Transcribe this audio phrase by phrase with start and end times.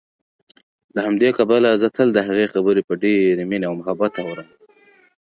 [0.95, 4.47] له همدې کبله زه تل دهغې خبرې په ډېرې مينې او محبت اورم